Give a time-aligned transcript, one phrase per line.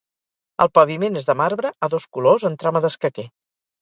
[0.65, 3.29] El paviment és de marbre a dos colors en trama d'escaquer.